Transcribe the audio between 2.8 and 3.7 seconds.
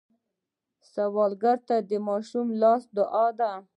دعا ده